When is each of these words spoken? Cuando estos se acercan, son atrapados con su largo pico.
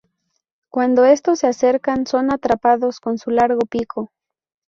Cuando 0.71 1.05
estos 1.05 1.37
se 1.37 1.47
acercan, 1.47 2.07
son 2.07 2.33
atrapados 2.33 2.99
con 2.99 3.19
su 3.19 3.29
largo 3.29 3.61
pico. 3.69 4.09